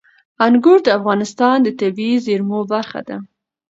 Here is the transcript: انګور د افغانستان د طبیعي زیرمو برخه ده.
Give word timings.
انګور 0.45 0.79
د 0.83 0.87
افغانستان 0.99 1.57
د 1.63 1.67
طبیعي 1.79 2.15
زیرمو 2.25 2.59
برخه 2.71 2.99
ده. 3.07 3.17